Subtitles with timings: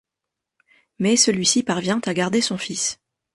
[0.97, 2.99] Mais celui-ci parvient à garder son fils.